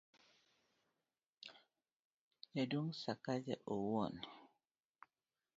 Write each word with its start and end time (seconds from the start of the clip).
jaduong' 2.55 2.95
Sakaja 3.01 3.55
owuon 3.73 4.13